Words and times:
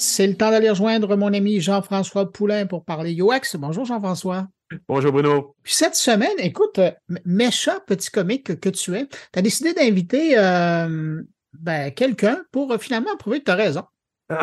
C'est 0.00 0.28
le 0.28 0.36
temps 0.36 0.52
d'aller 0.52 0.70
rejoindre 0.70 1.16
mon 1.16 1.32
ami 1.32 1.60
Jean-François 1.60 2.30
Poulain 2.30 2.66
pour 2.66 2.84
parler 2.84 3.20
UX. 3.20 3.56
Bonjour 3.58 3.84
Jean-François. 3.84 4.46
Bonjour 4.86 5.10
Bruno. 5.10 5.56
Puis 5.64 5.74
cette 5.74 5.96
semaine, 5.96 6.38
écoute, 6.38 6.78
euh, 6.78 6.92
méchant 7.24 7.80
petit 7.84 8.08
comique 8.08 8.60
que, 8.60 8.68
tu 8.68 8.94
es, 8.94 9.08
tu 9.08 9.38
as 9.38 9.42
décidé 9.42 9.74
d'inviter 9.74 10.38
euh, 10.38 11.20
ben, 11.52 11.90
quelqu'un 11.90 12.44
pour 12.52 12.70
euh, 12.70 12.78
finalement 12.78 13.16
prouver 13.16 13.40
que 13.40 13.46
tu 13.46 13.50
as 13.50 13.56
raison. 13.56 13.82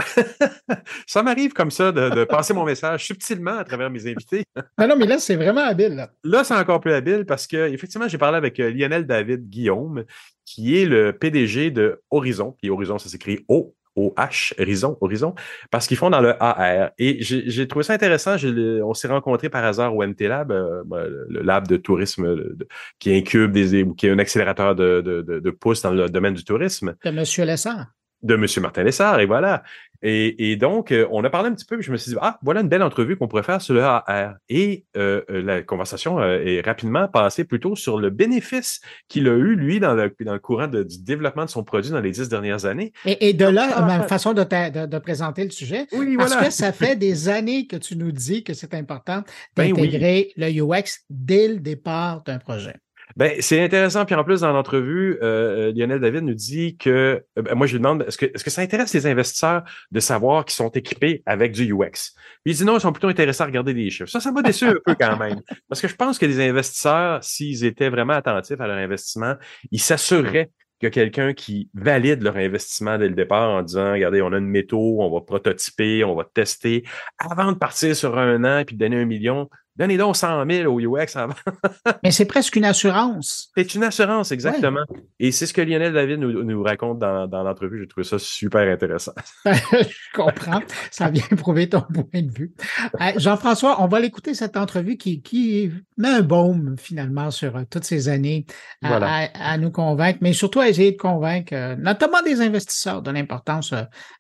ça 1.08 1.24
m'arrive 1.24 1.54
comme 1.54 1.72
ça 1.72 1.94
de, 1.94 2.26
passer 2.26 2.54
mon 2.54 2.66
message 2.66 3.06
subtilement 3.06 3.58
à 3.58 3.64
travers 3.64 3.90
mes 3.90 4.12
invités. 4.12 4.44
non, 4.78 4.90
non, 4.90 4.98
mais 4.98 5.06
là, 5.06 5.20
c'est 5.20 5.38
vraiment 5.38 5.64
habile. 5.64 6.06
Là, 6.26 6.44
c'est 6.44 6.56
encore 6.56 6.82
plus 6.82 6.92
habile 6.92 7.26
parce 7.26 7.48
que, 7.48 7.70
effectivement, 7.70 8.10
j'ai 8.10 8.18
parlé 8.18 8.36
avec 8.36 8.58
Lionel 8.58 9.06
David 9.06 9.48
Guillaume, 9.48 10.04
qui 10.44 10.82
est 10.82 10.86
le 10.86 11.14
PDG 11.14 11.72
de 11.72 12.02
Horizon. 12.12 12.58
Puis 12.60 12.70
Horizon, 12.70 12.98
ça 13.00 13.08
s'écrit 13.08 13.46
O 13.48 13.74
OH, 13.96 14.54
Horizon, 14.60 14.98
Horizon, 15.02 15.36
parce 15.72 15.88
qu'ils 15.88 15.98
font 15.98 16.10
dans 16.10 16.22
le 16.22 16.42
AR. 16.42 16.92
Et 16.98 17.18
j'ai 17.22 17.68
trouvé 17.68 17.84
ça 17.84 17.94
intéressant. 17.94 18.36
On 18.84 18.94
s'est 18.94 19.08
rencontrés 19.08 19.50
par 19.50 19.64
hasard 19.64 19.96
au 19.96 20.06
MT 20.06 20.22
Lab, 20.22 20.52
euh, 20.52 20.84
ben, 20.86 21.06
le 21.30 21.42
lab 21.42 21.68
de 21.68 21.78
tourisme 21.78 22.56
qui 23.00 23.16
incube 23.16 23.52
des, 23.52 23.86
qui 23.98 24.08
est 24.08 24.12
un 24.12 24.20
accélérateur 24.20 24.76
de, 24.76 25.02
de, 25.02 25.22
de, 25.22 25.58
dans 25.84 25.92
le 25.92 26.10
domaine 26.10 26.34
du 26.34 26.44
tourisme. 26.44 26.96
De 27.04 27.10
M. 27.10 27.48
Lessard. 27.48 27.88
De 28.26 28.34
M. 28.34 28.46
Martin 28.62 28.84
Lessard, 28.84 29.20
et 29.20 29.26
voilà. 29.26 29.64
Et, 30.08 30.56
donc, 30.56 30.92
euh, 30.92 31.08
on 31.12 31.24
a 31.24 31.30
parlé 31.32 31.50
un 31.50 31.54
petit 31.54 31.66
peu, 31.66 31.78
puis 31.78 31.86
je 31.86 31.92
me 31.92 31.98
suis 31.98 32.12
dit, 32.12 32.18
ah, 32.22 32.38
voilà 32.44 32.62
une 32.62 32.68
belle 32.68 32.84
entrevue 32.84 33.18
qu'on 33.18 33.28
pourrait 33.28 33.44
faire 33.44 33.60
sur 33.60 33.74
le 33.74 33.84
AR. 33.84 34.36
Et 34.50 34.86
euh, 34.96 35.22
euh, 35.32 35.42
la 35.42 35.64
conversation 35.64 36.22
est 36.22 36.62
rapidement 36.62 37.08
passée 37.08 37.44
plutôt 37.44 37.76
sur 37.76 38.00
le 38.00 38.12
bénéfice 38.12 38.82
qu'il 39.08 39.28
a 39.28 39.34
eu, 39.34 39.56
lui, 39.56 39.80
dans 39.80 39.96
le, 39.96 40.14
dans 40.20 40.34
le 40.34 40.40
courant 40.40 40.68
du 40.68 41.02
développement 41.02 41.46
de 41.46 41.50
son 41.50 41.64
produit 41.64 41.92
dans 41.92 42.02
les 42.02 42.12
dix 42.12 42.30
dernières 42.30 42.66
années. 42.66 42.94
Et, 43.06 43.34
de 43.34 43.46
là, 43.46 43.82
ma 43.82 44.04
façon 44.04 44.34
de, 44.34 44.44
de, 44.44 45.00
présenter 45.00 45.44
le 45.44 45.50
sujet, 45.50 45.88
oui, 45.92 46.16
parce 46.18 46.36
que 46.36 46.50
ça 46.52 46.72
fait 46.72 46.96
des 46.96 47.28
années 47.28 47.66
que 47.66 47.76
tu 47.76 47.96
nous 47.96 48.12
dis 48.12 48.44
que 48.44 48.54
c'est 48.54 48.74
important 48.74 49.24
ben 49.56 49.74
d'intégrer 49.74 50.32
le 50.38 50.48
UX 50.50 51.04
dès 51.10 51.48
le 51.48 51.58
départ 51.58 52.24
d'un 52.24 52.38
projet. 52.38 52.76
Ben, 53.16 53.34
c'est 53.40 53.64
intéressant. 53.64 54.06
Puis 54.06 54.14
en 54.16 54.24
plus, 54.24 54.42
dans 54.42 54.52
l'entrevue, 54.52 55.18
euh, 55.22 55.70
euh, 55.70 55.74
Lionel 55.74 56.02
David 56.02 56.24
nous 56.24 56.34
dit 56.34 56.76
que, 56.76 57.24
euh, 57.38 57.42
ben, 57.42 57.56
moi, 57.56 57.66
je 57.66 57.74
lui 57.74 57.80
demande, 57.80 58.04
est-ce 58.08 58.18
que, 58.18 58.26
est-ce 58.26 58.44
que 58.44 58.50
ça 58.50 58.62
intéresse 58.62 58.94
les 58.94 59.08
investisseurs 59.08 59.64
de 59.92 60.00
savoir 60.02 60.44
qu'ils 60.44 60.56
sont 60.56 60.70
équipés 60.70 61.24
avec 61.26 61.54
du 61.54 61.72
UX? 61.74 62.14
Puis 62.44 62.54
il 62.54 62.56
dit 62.56 62.66
non, 62.66 62.78
ils 62.78 62.82
sont 62.82 62.92
plutôt 62.92 63.08
intéressés 63.08 63.44
à 63.44 63.46
regarder 63.46 63.74
des 63.74 63.90
chiffres. 63.90 64.10
Ça, 64.10 64.20
ça 64.20 64.32
m'a 64.34 64.42
déçu 64.42 64.66
un 64.66 64.76
peu 64.86 64.96
quand 65.00 65.18
même. 65.20 65.40
Parce 65.70 65.80
que 65.80 65.88
je 65.88 65.96
pense 65.96 66.20
que 66.20 66.26
les 66.26 66.42
investisseurs, 66.42 67.24
s'ils 67.24 67.64
étaient 67.64 67.90
vraiment 67.90 68.14
attentifs 68.14 68.60
à 68.60 68.68
leur 68.68 68.78
investissement, 68.78 69.36
ils 69.72 69.80
s'assureraient 69.80 70.52
que 70.82 70.88
quelqu'un 70.88 71.34
qui 71.34 71.70
valide 71.74 72.22
leur 72.22 72.36
investissement 72.36 72.98
dès 72.98 73.08
le 73.08 73.16
départ 73.16 73.50
en 73.50 73.62
disant, 73.62 73.94
regardez, 73.94 74.22
on 74.22 74.34
a 74.34 74.38
une 74.38 74.50
méthode, 74.50 74.98
on 75.00 75.10
va 75.10 75.22
prototyper, 75.22 76.04
on 76.04 76.16
va 76.16 76.26
tester, 76.34 76.84
avant 77.18 77.54
de 77.54 77.58
partir 77.58 77.96
sur 77.96 78.18
un 78.18 78.44
an 78.44 78.60
et 78.60 78.66
puis 78.66 78.76
de 78.76 78.84
donner 78.84 78.98
un 78.98 79.06
million, 79.06 79.50
Donnez 79.78 79.98
donc 79.98 80.16
100 80.16 80.50
000 80.50 80.74
au 80.74 80.80
UX 80.80 81.16
avant. 81.16 81.34
Mais 82.04 82.12
c'est 82.12 82.26
presque 82.26 82.56
une 82.56 82.64
assurance. 82.64 83.52
C'est 83.58 83.76
une 83.76 83.84
assurance, 83.84 84.32
exactement. 84.32 84.86
Et 85.20 85.34
c'est 85.34 85.46
ce 85.46 85.54
que 85.54 85.62
Lionel 85.62 85.92
David 85.92 86.20
nous, 86.20 86.64
raconte 86.64 87.00
dans, 87.00 87.28
l'entrevue. 87.28 87.82
J'ai 87.82 87.88
trouvé 87.88 88.06
ça 88.06 88.18
super 88.18 88.72
intéressant. 88.72 89.12
Je 89.46 90.14
comprends. 90.14 90.62
Ça 90.92 91.10
vient 91.10 91.24
prouver 91.38 91.68
ton 91.68 91.82
point 91.82 92.22
de 92.22 92.32
vue. 92.32 92.54
Euh, 93.02 93.12
Jean-François, 93.18 93.82
on 93.82 93.88
va 93.88 94.00
l'écouter 94.00 94.34
cette 94.34 94.56
entrevue 94.56 94.96
qui, 94.96 95.22
qui 95.22 95.70
met 95.98 96.08
un 96.08 96.22
baume 96.22 96.76
finalement 96.78 97.30
sur 97.30 97.58
euh, 97.58 97.64
toutes 97.70 97.84
ces 97.84 98.08
années 98.08 98.46
à, 98.82 99.58
nous 99.58 99.72
convaincre, 99.72 100.20
mais 100.22 100.32
surtout 100.32 100.62
à 100.62 100.70
essayer 100.70 100.94
de 100.94 100.98
convaincre 100.98 101.54
euh, 101.54 101.76
notamment 101.76 102.22
des 102.22 102.40
investisseurs 102.40 103.02
de 103.02 103.12
l'importance 103.12 103.74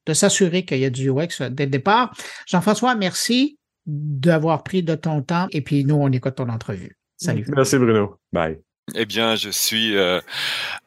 de 0.05 0.13
s'assurer 0.13 0.65
qu'il 0.65 0.79
y 0.79 0.85
a 0.85 0.89
du 0.89 1.09
UX 1.09 1.41
dès 1.49 1.65
le 1.65 1.71
départ. 1.71 2.13
Jean-François, 2.45 2.95
merci 2.95 3.57
d'avoir 3.85 4.63
pris 4.63 4.83
de 4.83 4.95
ton 4.95 5.21
temps. 5.21 5.47
Et 5.51 5.61
puis, 5.61 5.85
nous, 5.85 5.95
on 5.95 6.11
écoute 6.11 6.35
ton 6.35 6.49
entrevue. 6.49 6.97
Salut. 7.17 7.45
Merci, 7.49 7.77
Bruno. 7.77 8.17
Bye. 8.33 8.59
Eh 8.93 9.07
bien, 9.07 9.35
je 9.35 9.49
suis 9.49 9.97
euh, 9.97 10.21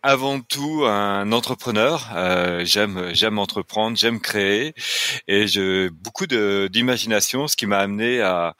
avant 0.04 0.40
tout 0.40 0.84
un 0.86 1.32
entrepreneur. 1.32 2.08
Euh, 2.14 2.64
j'aime, 2.64 3.10
j'aime 3.12 3.40
entreprendre, 3.40 3.96
j'aime 3.96 4.20
créer, 4.20 4.72
et 5.26 5.48
j'ai 5.48 5.90
beaucoup 5.90 6.28
d'imagination, 6.28 7.48
ce 7.48 7.56
qui 7.56 7.66
m'a 7.66 7.78
amené 7.78 8.20
à, 8.20 8.54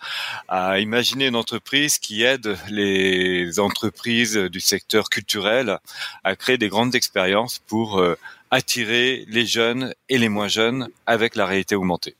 à, 0.48 0.80
imaginer 0.80 1.28
une 1.28 1.36
entreprise 1.36 1.98
qui 1.98 2.24
aide 2.24 2.56
les 2.68 3.60
entreprises 3.60 4.36
du 4.36 4.58
secteur 4.58 5.08
culturel 5.08 5.78
à 6.24 6.34
créer 6.34 6.58
des 6.58 6.68
grandes 6.68 6.96
expériences 6.96 7.60
pour 7.60 8.00
euh, 8.00 8.16
attirer 8.50 9.24
les 9.28 9.46
jeunes 9.46 9.94
et 10.08 10.18
les 10.18 10.28
moins 10.28 10.48
jeunes 10.48 10.88
avec 11.06 11.36
la 11.36 11.46
réalité 11.46 11.76
augmentée. 11.76 12.16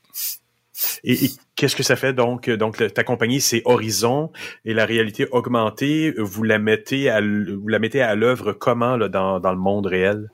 Et, 1.03 1.31
qu'est-ce 1.55 1.75
que 1.75 1.83
ça 1.83 1.95
fait? 1.95 2.13
Donc? 2.13 2.49
Donc, 2.49 2.77
ta 2.93 3.03
compagnie, 3.03 3.41
c'est 3.41 3.61
Horizon 3.65 4.31
et 4.65 4.73
la 4.73 4.85
réalité 4.85 5.27
augmentée, 5.31 6.13
vous 6.17 6.43
la 6.43 6.59
mettez 6.59 7.09
à, 7.09 7.21
vous 7.21 7.67
la 7.67 7.79
mettez 7.79 8.01
à 8.01 8.15
l'œuvre 8.15 8.53
comment 8.53 8.97
là, 8.97 9.09
dans, 9.09 9.39
dans 9.39 9.51
le 9.51 9.57
monde 9.57 9.85
réel? 9.85 10.29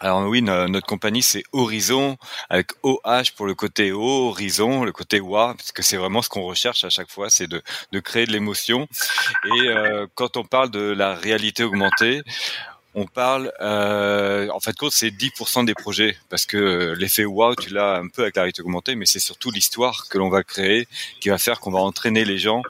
Alors 0.00 0.28
oui, 0.28 0.42
notre 0.42 0.86
compagnie 0.86 1.22
c'est 1.22 1.42
Horizon 1.52 2.16
avec 2.50 2.70
OH 2.84 3.32
pour 3.36 3.46
le 3.46 3.54
côté 3.54 3.90
haut, 3.90 4.28
Horizon, 4.28 4.84
le 4.84 4.92
côté 4.92 5.18
WA, 5.18 5.54
parce 5.56 5.72
que 5.72 5.82
c'est 5.82 5.96
vraiment 5.96 6.22
ce 6.22 6.28
qu'on 6.28 6.44
recherche 6.44 6.84
à 6.84 6.90
chaque 6.90 7.10
fois, 7.10 7.30
c'est 7.30 7.48
de, 7.48 7.60
de 7.90 7.98
créer 7.98 8.24
de 8.24 8.32
l'émotion. 8.32 8.86
Et 9.44 9.68
euh, 9.68 10.06
quand 10.14 10.36
on 10.36 10.44
parle 10.44 10.70
de 10.70 10.80
la 10.80 11.14
réalité 11.14 11.64
augmentée, 11.64 12.22
on 12.94 13.06
parle, 13.06 13.52
euh, 13.60 14.48
en 14.48 14.60
fait, 14.60 14.74
c'est 14.90 15.10
10% 15.10 15.64
des 15.64 15.74
projets, 15.74 16.16
parce 16.30 16.46
que 16.46 16.56
euh, 16.56 16.94
l'effet 16.94 17.24
wow, 17.24 17.54
tu 17.54 17.70
l'as 17.70 17.96
un 17.96 18.08
peu 18.08 18.22
avec 18.22 18.36
la 18.36 18.42
réalité 18.42 18.62
augmentée, 18.62 18.94
mais 18.94 19.06
c'est 19.06 19.18
surtout 19.18 19.50
l'histoire 19.50 20.08
que 20.08 20.18
l'on 20.18 20.30
va 20.30 20.42
créer 20.42 20.88
qui 21.20 21.28
va 21.28 21.38
faire 21.38 21.60
qu'on 21.60 21.70
va 21.70 21.80
entraîner 21.80 22.24
les 22.24 22.38
gens 22.38 22.62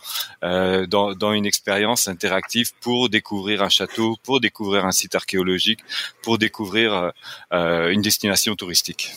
euh, 0.44 0.86
dans, 0.86 1.14
dans, 1.14 1.32
une 1.32 1.46
expérience 1.46 2.08
interactive 2.08 2.72
pour 2.80 3.08
découvrir 3.08 3.62
un 3.62 3.68
château, 3.68 4.16
pour 4.24 4.40
découvrir 4.40 4.84
un 4.84 4.92
site 4.92 5.14
archéologique, 5.14 5.80
pour 6.22 6.38
découvrir 6.38 7.12
euh, 7.52 7.88
une 7.90 8.02
destination 8.02 8.56
touristique. 8.56 9.12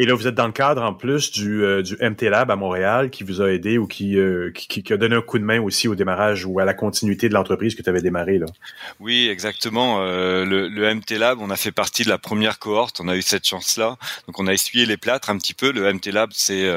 Et 0.00 0.06
là, 0.06 0.14
vous 0.14 0.28
êtes 0.28 0.36
dans 0.36 0.46
le 0.46 0.52
cadre 0.52 0.80
en 0.80 0.94
plus 0.94 1.32
du, 1.32 1.64
euh, 1.64 1.82
du 1.82 1.96
MT 2.00 2.22
Lab 2.30 2.52
à 2.52 2.56
Montréal 2.56 3.10
qui 3.10 3.24
vous 3.24 3.42
a 3.42 3.50
aidé 3.50 3.78
ou 3.78 3.88
euh, 4.00 4.52
qui, 4.52 4.82
qui, 4.84 4.92
a 4.92 4.96
donné 4.96 5.16
un 5.16 5.20
coup 5.20 5.40
de 5.40 5.44
main 5.44 5.60
aussi 5.60 5.88
au 5.88 5.96
démarrage 5.96 6.44
ou 6.44 6.60
à 6.60 6.64
la 6.64 6.72
continuité 6.72 7.28
de 7.28 7.34
l'entreprise 7.34 7.74
que 7.74 7.82
tu 7.82 7.90
avais 7.90 8.00
démarré. 8.00 8.38
Là. 8.38 8.46
Oui, 9.00 9.28
exactement. 9.28 10.00
Euh, 10.00 10.44
le, 10.44 10.68
le, 10.68 10.94
MT 10.94 11.18
Lab, 11.18 11.38
on 11.40 11.50
a 11.50 11.56
fait 11.56 11.72
partie 11.72 12.04
de 12.04 12.10
la 12.10 12.18
première 12.18 12.60
cohorte. 12.60 13.00
On 13.00 13.08
a 13.08 13.16
eu 13.16 13.22
cette 13.22 13.44
chance-là. 13.44 13.96
Donc, 14.28 14.38
on 14.38 14.46
a 14.46 14.52
essuyé 14.54 14.86
les 14.86 14.96
plâtres 14.96 15.30
un 15.30 15.36
petit 15.36 15.54
peu. 15.54 15.72
Le 15.72 15.92
MT 15.92 16.12
Lab, 16.12 16.30
c'est 16.32 16.70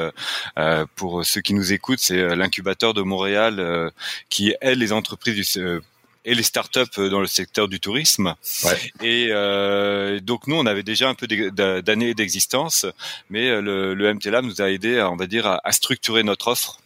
pour 0.96 1.24
ceux 1.24 1.42
qui 1.42 1.54
nous 1.54 1.74
écoutent, 1.74 2.00
c'est 2.00 2.36
l'incubateur 2.36 2.96
de 2.96 3.04
Montréal 3.04 3.92
qui 4.30 4.56
aide 4.62 4.80
les 4.80 4.94
entreprises 4.94 5.36
du 5.36 5.82
et 6.26 6.36
les 6.36 6.44
startups 6.44 6.80
euh, 6.98 7.10
dans 7.10 7.20
le 7.20 7.28
secteur 7.28 7.68
du 7.68 7.80
tourisme. 7.80 8.36
Ouais. 8.64 8.92
Et 9.02 9.28
euh, 9.32 10.20
donc 10.20 10.48
nous, 10.48 10.56
on 10.56 10.66
avait 10.66 10.84
déjà 10.84 11.10
un 11.10 11.16
peu 11.16 11.28
d'années 11.28 12.14
d'existence, 12.14 12.86
mais 13.30 13.50
euh, 13.50 13.62
le, 13.62 13.94
le 13.94 14.14
MT 14.14 14.28
nous 14.44 14.62
a 14.62 14.70
aidé, 14.70 15.00
à, 15.00 15.10
on 15.10 15.16
va 15.16 15.28
dire, 15.28 15.48
à, 15.48 15.72
structurer 15.72 16.24
notre 16.24 16.48
offre 16.48 16.80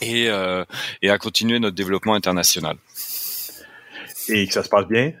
et, 0.00 0.28
euh, 0.28 0.64
et 1.02 1.10
à 1.10 1.18
continuer 1.18 1.58
notre 1.58 1.76
développement 1.76 2.14
international. 2.14 2.76
Et 4.28 4.46
que 4.46 4.54
ça 4.54 4.62
se 4.62 4.68
passe 4.68 4.86
bien? 4.86 5.12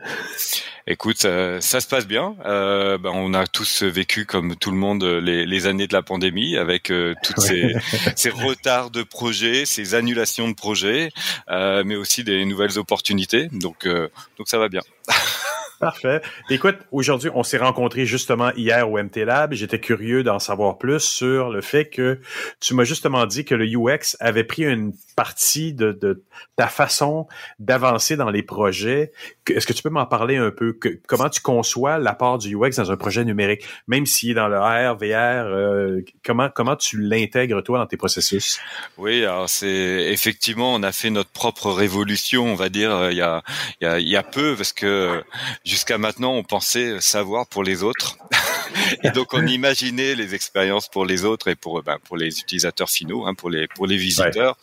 Écoute, 0.86 1.24
euh, 1.24 1.62
ça, 1.62 1.80
se 1.80 1.88
passe 1.88 2.06
bien. 2.06 2.36
Euh, 2.44 2.98
ben, 2.98 3.10
on 3.14 3.32
a 3.32 3.46
tous 3.46 3.82
vécu, 3.82 4.26
comme 4.26 4.54
tout 4.54 4.70
le 4.70 4.76
monde, 4.76 5.02
les, 5.02 5.46
les 5.46 5.66
années 5.66 5.86
de 5.86 5.94
la 5.94 6.02
pandémie, 6.02 6.58
avec 6.58 6.90
euh, 6.90 7.14
toutes 7.22 7.40
ces, 7.40 7.74
ces, 8.16 8.28
retards 8.28 8.90
de 8.90 9.02
projets, 9.02 9.64
ces 9.64 9.94
annulations 9.94 10.46
de 10.46 10.54
projets, 10.54 11.10
euh, 11.48 11.84
mais 11.86 11.96
aussi 11.96 12.22
des 12.22 12.44
nouvelles 12.44 12.78
opportunités. 12.78 13.48
Donc, 13.52 13.88
donc 13.88 14.46
ça 14.46 14.58
va 14.58 14.68
bien. 14.68 14.82
Parfait. 15.80 16.20
Écoute, 16.50 16.76
aujourd'hui, 16.92 17.30
on 17.34 17.42
s'est 17.42 17.58
rencontrés 17.58 18.06
justement 18.06 18.52
hier 18.56 18.90
au 18.90 19.02
MT 19.02 19.18
Lab. 19.18 19.52
J'étais 19.52 19.80
curieux 19.80 20.22
d'en 20.22 20.38
savoir 20.38 20.78
plus 20.78 21.00
sur 21.00 21.50
le 21.50 21.60
fait 21.60 21.86
que 21.86 22.20
tu 22.60 22.74
m'as 22.74 22.84
justement 22.84 23.26
dit 23.26 23.44
que 23.44 23.54
le 23.54 23.66
UX 23.66 24.16
avait 24.20 24.44
pris 24.44 24.64
une 24.64 24.92
partie 25.16 25.72
de, 25.72 26.24
ta 26.56 26.66
façon 26.68 27.26
d'avancer 27.58 28.16
dans 28.16 28.30
les 28.30 28.42
projets. 28.42 29.12
Est-ce 29.48 29.66
que 29.66 29.72
tu 29.72 29.82
peux 29.82 29.90
m'en 29.90 30.06
parler 30.06 30.36
un 30.36 30.50
peu? 30.50 30.78
Comment 31.06 31.28
tu 31.28 31.40
conçois 31.40 31.98
l'apport 31.98 32.38
du 32.38 32.56
UX 32.56 32.76
dans 32.76 32.90
un 32.90 32.96
projet 32.96 33.24
numérique, 33.24 33.64
même 33.86 34.06
s'il 34.06 34.30
est 34.30 34.34
dans 34.34 34.48
le 34.48 34.56
AR, 34.56 34.96
VR, 34.96 35.46
euh, 35.46 36.00
comment, 36.24 36.48
comment 36.48 36.76
tu 36.76 37.00
l'intègres 37.00 37.62
toi 37.62 37.78
dans 37.78 37.86
tes 37.86 37.96
processus? 37.96 38.60
Oui, 38.98 39.24
alors 39.24 39.48
c'est 39.48 40.12
effectivement, 40.12 40.74
on 40.74 40.82
a 40.82 40.92
fait 40.92 41.10
notre 41.10 41.30
propre 41.30 41.70
révolution, 41.70 42.46
on 42.46 42.54
va 42.54 42.68
dire, 42.68 42.92
euh, 42.92 43.12
il 43.12 43.18
y 43.18 43.22
a, 43.22 43.42
il 43.80 44.08
y 44.08 44.16
a 44.16 44.22
peu, 44.22 44.54
parce 44.56 44.72
que 44.72 45.22
jusqu'à 45.64 45.98
maintenant, 45.98 46.32
on 46.32 46.42
pensait 46.42 47.00
savoir 47.00 47.46
pour 47.46 47.64
les 47.64 47.82
autres. 47.82 48.16
et 49.02 49.10
donc, 49.10 49.32
on 49.32 49.46
imaginait 49.46 50.14
les 50.14 50.34
expériences 50.34 50.88
pour 50.88 51.06
les 51.06 51.24
autres 51.24 51.48
et 51.48 51.54
pour, 51.54 51.82
ben, 51.82 51.98
pour 52.04 52.16
les 52.16 52.38
utilisateurs 52.40 52.90
finaux, 52.90 53.26
hein, 53.26 53.34
pour 53.34 53.50
les, 53.50 53.66
pour 53.68 53.86
les 53.86 53.96
visiteurs. 53.96 54.56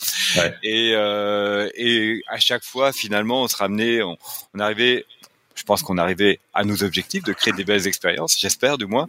Et, 0.64 0.94
euh, 0.94 1.70
et 1.76 2.22
à 2.28 2.40
chaque 2.40 2.64
fois, 2.64 2.94
finalement, 2.94 3.44
on 3.44 3.48
se 3.48 3.58
ramenait, 3.58 4.02
on, 4.02 4.18
on 4.54 4.60
arrivait 4.60 5.06
je 5.54 5.64
pense 5.64 5.84
qu'on 5.84 5.98
arrivait 6.00 6.40
à 6.54 6.64
nos 6.64 6.84
objectifs 6.84 7.24
de 7.24 7.34
créer 7.34 7.54
des 7.54 7.64
belles 7.64 7.86
expériences, 7.86 8.36
j'espère 8.40 8.78
du 8.80 8.88
moins. 8.88 9.08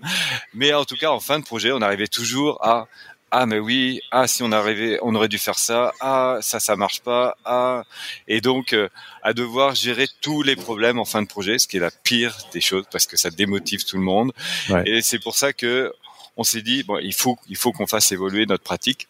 Mais 0.52 0.74
en 0.74 0.84
tout 0.84 0.96
cas, 0.96 1.10
en 1.10 1.20
fin 1.20 1.38
de 1.38 1.44
projet, 1.44 1.72
on 1.72 1.80
arrivait 1.80 2.08
toujours 2.08 2.62
à 2.62 2.88
ah 3.34 3.46
mais 3.46 3.58
oui, 3.58 4.00
ah 4.10 4.28
si 4.28 4.42
on 4.42 4.52
arrivait, 4.52 4.98
on 5.00 5.14
aurait 5.14 5.28
dû 5.28 5.38
faire 5.38 5.58
ça, 5.58 5.94
ah 6.00 6.36
ça 6.42 6.60
ça 6.60 6.76
marche 6.76 7.00
pas, 7.00 7.36
ah. 7.46 7.82
Et 8.28 8.42
donc 8.42 8.74
euh, 8.74 8.90
à 9.22 9.32
devoir 9.32 9.74
gérer 9.74 10.06
tous 10.20 10.42
les 10.42 10.54
problèmes 10.54 10.98
en 10.98 11.06
fin 11.06 11.22
de 11.22 11.26
projet, 11.26 11.58
ce 11.58 11.66
qui 11.66 11.78
est 11.78 11.80
la 11.80 11.90
pire 11.90 12.36
des 12.52 12.60
choses 12.60 12.84
parce 12.92 13.06
que 13.06 13.16
ça 13.16 13.30
démotive 13.30 13.84
tout 13.84 13.96
le 13.96 14.02
monde. 14.02 14.32
Et 14.84 15.00
c'est 15.00 15.18
pour 15.18 15.34
ça 15.34 15.54
que 15.54 15.92
on 16.36 16.44
s'est 16.44 16.60
dit 16.62 16.82
bon 16.82 16.98
il 16.98 17.14
faut 17.14 17.38
il 17.48 17.56
faut 17.56 17.72
qu'on 17.72 17.86
fasse 17.86 18.12
évoluer 18.12 18.44
notre 18.44 18.64
pratique 18.64 19.08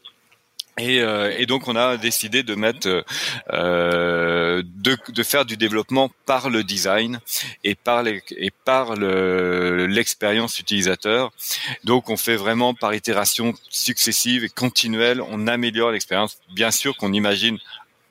et, 0.79 1.01
euh, 1.01 1.35
et, 1.37 1.47
donc 1.47 1.69
on 1.69 1.77
a 1.77 1.97
décidé 1.99 2.43
de 2.43 2.55
mettre, 2.55 3.05
euh, 3.53 4.63
de, 4.65 4.97
de, 5.09 5.23
faire 5.23 5.45
du 5.45 5.57
développement 5.59 6.11
par 6.25 6.49
le 6.49 6.65
design 6.65 7.21
et 7.63 7.75
par 7.75 8.03
les, 8.03 8.23
et 8.37 8.51
par 8.51 8.97
l'expérience 8.97 10.59
utilisateur. 10.59 11.31
Donc 11.85 12.09
on 12.09 12.17
fait 12.17 12.37
vraiment 12.37 12.73
par 12.73 12.95
itération 12.95 13.53
successive 13.69 14.45
et 14.45 14.49
continuelle, 14.49 15.21
on 15.21 15.47
améliore 15.47 15.91
l'expérience. 15.91 16.39
Bien 16.55 16.71
sûr 16.71 16.97
qu'on 16.97 17.13
imagine 17.13 17.59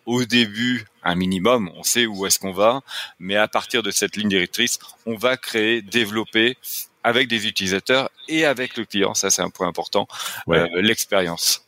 au 0.05 0.25
début 0.25 0.85
un 1.03 1.15
minimum, 1.15 1.71
on 1.75 1.83
sait 1.83 2.05
où 2.05 2.25
est-ce 2.25 2.37
qu'on 2.37 2.51
va, 2.51 2.81
mais 3.19 3.35
à 3.35 3.47
partir 3.47 3.81
de 3.81 3.89
cette 3.91 4.15
ligne 4.15 4.29
directrice, 4.29 4.77
on 5.05 5.15
va 5.15 5.35
créer, 5.35 5.81
développer 5.81 6.57
avec 7.03 7.27
des 7.27 7.47
utilisateurs 7.47 8.09
et 8.27 8.45
avec 8.45 8.77
le 8.77 8.85
client, 8.85 9.13
ça 9.13 9.31
c'est 9.31 9.41
un 9.41 9.49
point 9.49 9.67
important, 9.67 10.07
euh, 10.49 10.67
l'expérience. 10.75 11.65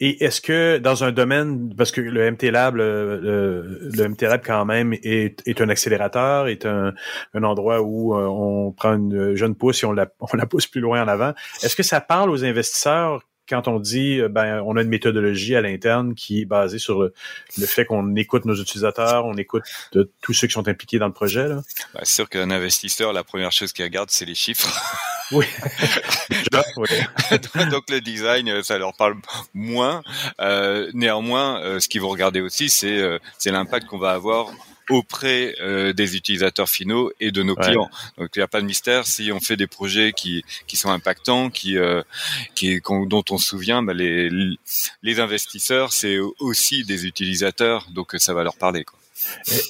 Et 0.00 0.24
est-ce 0.24 0.40
que 0.40 0.78
dans 0.78 1.04
un 1.04 1.12
domaine, 1.12 1.74
parce 1.76 1.92
que 1.92 2.00
le 2.00 2.30
MTLab, 2.30 2.76
le, 2.76 3.90
le, 3.94 4.08
MTLab 4.08 4.42
quand 4.44 4.64
même 4.64 4.92
est, 4.92 5.42
est, 5.46 5.60
un 5.60 5.68
accélérateur, 5.68 6.48
est 6.48 6.66
un, 6.66 6.92
un 7.34 7.42
endroit 7.42 7.80
où 7.82 8.14
euh, 8.14 8.26
on 8.26 8.72
prend 8.72 8.94
une 8.94 9.34
jeune 9.34 9.54
pousse 9.54 9.82
et 9.82 9.86
on 9.86 9.92
la, 9.92 10.08
on 10.20 10.36
la 10.36 10.46
pousse 10.46 10.66
plus 10.66 10.80
loin 10.80 11.02
en 11.02 11.08
avant. 11.08 11.32
Est-ce 11.62 11.76
que 11.76 11.82
ça 11.82 12.00
parle 12.00 12.30
aux 12.30 12.44
investisseurs 12.44 13.22
quand 13.48 13.68
on 13.68 13.80
dit 13.80 14.20
euh, 14.20 14.28
ben 14.28 14.62
on 14.64 14.76
a 14.76 14.82
une 14.82 14.88
méthodologie 14.88 15.56
à 15.56 15.60
l'interne 15.60 16.14
qui 16.14 16.42
est 16.42 16.44
basée 16.44 16.78
sur 16.78 17.00
le, 17.02 17.12
fait 17.66 17.84
qu'on 17.84 18.14
écoute 18.14 18.44
nos 18.44 18.54
utilisateurs, 18.54 19.26
on 19.26 19.34
écoute 19.34 19.64
tous 20.22 20.32
ceux 20.32 20.46
qui 20.46 20.52
sont 20.52 20.68
impliqués 20.68 20.98
dans 20.98 21.08
le 21.08 21.12
projet 21.12 21.48
là? 21.48 21.56
Ben, 21.94 22.00
c'est 22.04 22.14
sûr 22.14 22.28
qu'un 22.28 22.50
investisseur, 22.50 23.12
la 23.12 23.24
première 23.24 23.52
chose 23.52 23.72
qu'il 23.72 23.84
regarde, 23.84 24.10
c'est 24.10 24.24
les 24.24 24.36
chiffres. 24.36 24.68
Oui. 25.32 25.46
Donc 27.70 27.90
le 27.90 28.00
design, 28.00 28.62
ça 28.62 28.78
leur 28.78 28.94
parle 28.94 29.16
moins. 29.54 30.02
Euh, 30.40 30.90
néanmoins, 30.94 31.60
euh, 31.62 31.80
ce 31.80 31.88
qu'ils 31.88 32.00
vont 32.00 32.08
regarder 32.08 32.40
aussi, 32.40 32.68
c'est 32.68 32.98
euh, 32.98 33.18
c'est 33.38 33.50
l'impact 33.50 33.86
qu'on 33.86 33.98
va 33.98 34.12
avoir 34.12 34.50
auprès 34.90 35.54
euh, 35.60 35.92
des 35.92 36.16
utilisateurs 36.16 36.68
finaux 36.68 37.12
et 37.20 37.30
de 37.30 37.42
nos 37.42 37.54
clients. 37.54 37.88
Donc 38.18 38.30
il 38.34 38.40
n'y 38.40 38.42
a 38.42 38.48
pas 38.48 38.60
de 38.60 38.66
mystère 38.66 39.06
si 39.06 39.30
on 39.32 39.40
fait 39.40 39.56
des 39.56 39.68
projets 39.68 40.12
qui 40.12 40.44
qui 40.66 40.76
sont 40.76 40.90
impactants, 40.90 41.48
qui 41.48 41.78
euh, 41.78 42.02
qui 42.54 42.80
dont 42.80 43.24
on 43.30 43.38
se 43.38 43.50
souvient, 43.50 43.82
bah, 43.82 43.94
les 43.94 44.28
les 45.02 45.20
investisseurs 45.20 45.92
c'est 45.92 46.18
aussi 46.40 46.84
des 46.84 47.06
utilisateurs, 47.06 47.86
donc 47.90 48.16
ça 48.18 48.34
va 48.34 48.42
leur 48.42 48.56
parler. 48.56 48.84
Quoi. 48.84 48.99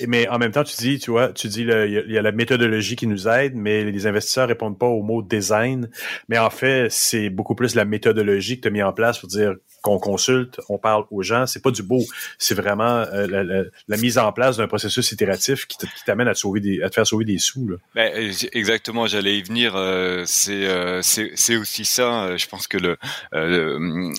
Mais 0.07 0.29
en 0.29 0.39
même 0.39 0.53
temps, 0.53 0.65
tu 0.65 0.77
dis, 0.77 0.99
tu 0.99 1.11
vois, 1.11 1.33
tu 1.33 1.49
dis, 1.49 1.63
il 1.63 2.05
y, 2.09 2.19
a 2.19 2.23
la 2.23 2.33
méthodologie 2.33 2.97
qui 2.97 3.07
nous 3.07 3.29
aide, 3.29 3.55
mais 3.55 3.85
les 3.85 4.07
investisseurs 4.07 4.49
répondent 4.49 4.79
pas 4.79 4.87
au 4.87 5.03
mot 5.03 5.23
design. 5.23 5.89
Mais 6.29 6.39
en 6.39 6.51
fait, 6.51 6.89
c'est 6.91 7.31
beaucoup 7.31 7.55
plus 7.55 7.75
la 7.75 7.85
méthodologie 7.85 8.57
que 8.57 8.63
tu 8.63 8.69
as 8.69 8.71
mis 8.71 8.83
en 8.83 8.93
place 8.93 9.19
pour 9.19 9.29
dire 9.29 9.55
qu'on 9.83 9.99
consulte, 9.99 10.61
on 10.69 10.79
parle 10.79 11.05
aux 11.11 11.23
gens. 11.23 11.47
C'est 11.47 11.63
pas 11.63 11.71
du 11.71 11.83
beau, 11.83 12.05
c'est 12.39 12.55
vraiment 12.55 13.05
euh, 13.13 13.65
la, 13.89 13.97
mise 13.97 14.19
en 14.19 14.33
place 14.33 14.57
d'un 14.57 14.69
processus 14.69 15.13
itératif 15.13 15.67
qui 15.67 15.77
t'amène 16.07 16.29
à 16.29 16.35
te 16.35 16.39
sauver 16.39 16.61
des, 16.61 16.83
à 16.83 16.91
te 16.91 16.95
faire 16.95 17.07
sauver 17.07 17.25
des 17.25 17.39
sous. 17.39 17.69
Là. 17.69 17.77
Ben, 17.95 18.13
euh, 18.15 18.33
exactement, 18.53 19.07
j'allais 19.07 19.39
y 19.39 19.43
venir. 19.43 19.75
Euh, 19.77 20.25
c'est 20.27 20.69
c'est 21.03 21.57
aussi 21.57 21.85
ça. 21.85 22.37
Je 22.37 22.47
pense 22.47 22.67
que 22.67 22.79
le 22.79 22.97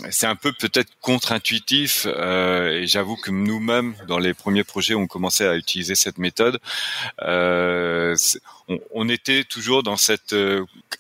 c'est 0.10 0.28
un 0.28 0.36
peu 0.36 0.52
peut-être 0.54 0.92
contre-intuitif. 1.02 2.06
et 2.06 2.88
j'avoue 2.88 3.16
que 3.16 3.32
nous-mêmes, 3.32 3.94
dans 4.08 4.20
les 4.20 4.34
premiers 4.34 4.64
projets, 4.64 4.96
on 4.96 5.08
commençait 5.08 5.48
à 5.48 5.56
utiliser 5.56 5.96
cette 5.96 6.18
méthode. 6.18 6.60
On, 7.20 8.16
on, 8.94 9.10
était 9.10 9.44
toujours 9.44 9.84
dans 9.84 9.98
cette 9.98 10.36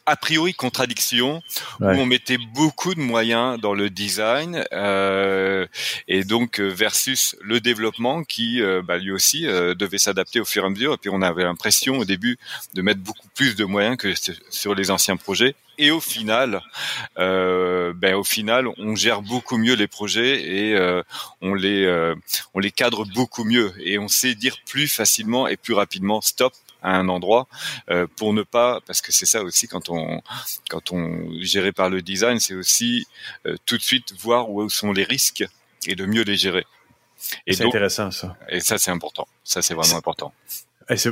a 0.05 0.15
priori 0.15 0.53
contradiction 0.53 1.41
où 1.79 1.85
on 1.85 2.05
mettait 2.05 2.37
beaucoup 2.53 2.95
de 2.95 2.99
moyens 2.99 3.59
dans 3.59 3.73
le 3.73 3.89
design 3.89 4.50
euh, 4.73 5.67
et 6.07 6.23
donc 6.23 6.59
euh, 6.59 6.67
versus 6.67 7.35
le 7.41 7.59
développement 7.59 8.23
qui 8.23 8.61
euh, 8.61 8.81
bah, 8.81 8.97
lui 8.97 9.11
aussi 9.11 9.43
devait 9.43 9.97
s'adapter 9.97 10.39
au 10.39 10.45
fur 10.45 10.63
et 10.63 10.67
à 10.67 10.69
mesure. 10.69 10.93
Et 10.93 10.97
puis 10.97 11.09
on 11.11 11.21
avait 11.21 11.43
l'impression 11.43 11.99
au 11.99 12.05
début 12.05 12.37
de 12.73 12.81
mettre 12.81 13.01
beaucoup 13.01 13.27
plus 13.35 13.55
de 13.55 13.65
moyens 13.65 13.97
que 13.97 14.13
sur 14.49 14.75
les 14.75 14.91
anciens 14.91 15.17
projets. 15.17 15.55
Et 15.77 15.89
au 15.89 15.99
final, 15.99 16.61
ben 17.17 18.13
au 18.13 18.23
final, 18.23 18.67
on 18.77 18.95
gère 18.95 19.21
beaucoup 19.21 19.57
mieux 19.57 19.73
les 19.73 19.87
projets 19.87 20.41
et 20.43 21.01
on 21.41 21.55
les 21.55 22.13
on 22.53 22.59
les 22.59 22.71
cadre 22.71 23.05
beaucoup 23.05 23.43
mieux. 23.43 23.73
Et 23.79 23.97
on 23.97 24.07
sait 24.07 24.35
dire 24.35 24.57
plus 24.67 24.87
facilement 24.87 25.47
et 25.47 25.57
plus 25.57 25.73
rapidement 25.73 26.21
stop 26.21 26.53
à 26.81 26.95
un 26.97 27.09
endroit 27.09 27.47
euh, 27.89 28.07
pour 28.15 28.33
ne 28.33 28.43
pas 28.43 28.79
parce 28.85 29.01
que 29.01 29.11
c'est 29.11 29.25
ça 29.25 29.43
aussi 29.43 29.67
quand 29.67 29.89
on 29.89 30.21
quand 30.69 30.91
on 30.91 31.31
géré 31.41 31.71
par 31.71 31.89
le 31.89 32.01
design 32.01 32.39
c'est 32.39 32.55
aussi 32.55 33.07
euh, 33.45 33.55
tout 33.65 33.77
de 33.77 33.81
suite 33.81 34.13
voir 34.19 34.49
où 34.49 34.69
sont 34.69 34.91
les 34.91 35.03
risques 35.03 35.45
et 35.87 35.95
de 35.95 36.05
mieux 36.05 36.23
les 36.23 36.35
gérer. 36.35 36.65
Et 37.45 37.53
c'est 37.53 37.65
intéressant 37.65 38.09
ça. 38.11 38.35
Et 38.49 38.59
ça 38.59 38.77
c'est 38.77 38.91
important. 38.91 39.27
Ça 39.43 39.61
c'est 39.61 39.73
vraiment 39.73 39.95
important 39.95 40.33